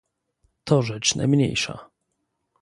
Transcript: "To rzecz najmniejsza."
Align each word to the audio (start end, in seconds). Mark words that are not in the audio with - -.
"To 0.65 0.81
rzecz 0.81 1.15
najmniejsza." 1.15 1.89